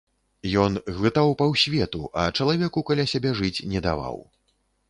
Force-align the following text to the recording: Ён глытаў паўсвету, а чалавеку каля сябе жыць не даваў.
Ён 0.61 0.77
глытаў 0.95 1.29
паўсвету, 1.41 2.01
а 2.21 2.25
чалавеку 2.37 2.83
каля 2.91 3.05
сябе 3.15 3.37
жыць 3.41 3.65
не 3.75 3.79
даваў. 3.91 4.17